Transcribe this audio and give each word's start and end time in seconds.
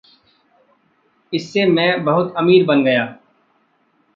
इससे 1.33 1.65
में 1.65 2.03
बहुत 2.03 2.33
अमीर 2.37 2.65
बन 2.65 2.83
गया। 2.83 3.05